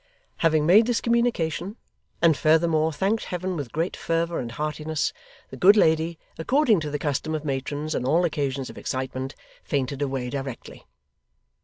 [0.37, 1.77] Having made this communication,
[2.23, 5.13] and furthermore thanked Heaven with great fervour and heartiness,
[5.51, 10.01] the good lady, according to the custom of matrons, on all occasions of excitement, fainted
[10.01, 10.87] away directly.